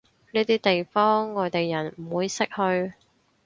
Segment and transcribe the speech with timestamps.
[0.31, 2.93] 呢啲地方外地人唔會識去